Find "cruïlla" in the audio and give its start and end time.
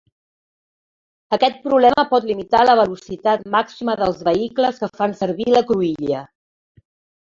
5.73-6.29